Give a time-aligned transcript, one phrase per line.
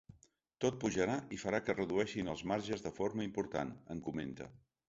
[0.63, 4.53] Tot pujarà i farà que es redueixin els marges de forma important, en comenta.